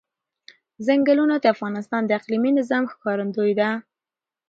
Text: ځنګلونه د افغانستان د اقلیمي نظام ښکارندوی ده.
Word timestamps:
ځنګلونه 0.85 1.35
د 1.39 1.45
افغانستان 1.55 2.01
د 2.05 2.11
اقلیمي 2.19 2.51
نظام 2.59 2.83
ښکارندوی 2.91 3.51
ده. 3.59 3.69